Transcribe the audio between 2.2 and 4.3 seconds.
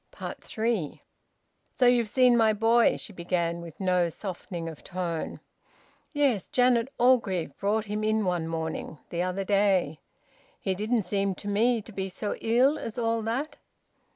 my boy?" she began, with no